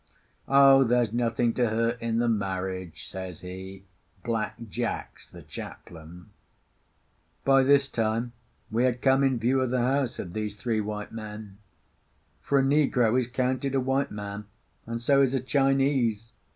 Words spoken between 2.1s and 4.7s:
the marriage," says he. "Black